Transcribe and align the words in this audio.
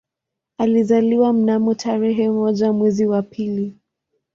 Alizaliwa 0.57 1.33
mnamo 1.33 1.73
tarehe 1.75 2.29
moja 2.29 2.73
mwezi 2.73 3.05
wa 3.05 3.21
pili 3.21 3.75